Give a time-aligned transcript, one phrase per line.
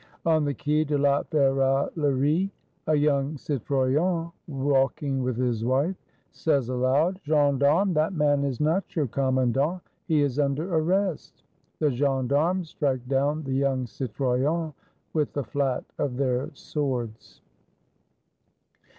[0.25, 2.49] On the Quai de la Ferraillerie,
[2.87, 5.95] a young Citoyen, walking with his wife,
[6.31, 11.43] says aloud: "Gendarmes, that man is not your Commandant; he is under arrest."
[11.77, 14.73] The Gendarmes strike down the young Citoyen
[15.13, 17.41] with the fiat of their swords.